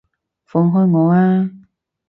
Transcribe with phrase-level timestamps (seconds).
[0.45, 1.47] 放開我啊！